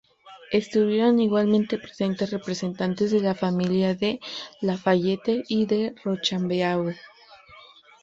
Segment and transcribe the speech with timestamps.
[0.51, 4.19] Estuvieron igualmente presentes representantes de las familias de
[4.61, 6.91] Lafayette y de Rochambeau.